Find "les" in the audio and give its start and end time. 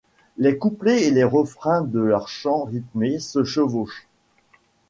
0.39-0.57, 1.11-1.23